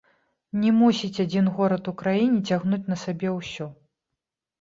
[0.61, 3.67] Не мусіць адзін горад у краіне цягнуць на сабе ўсё!